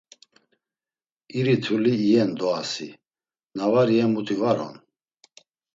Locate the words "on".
4.67-4.75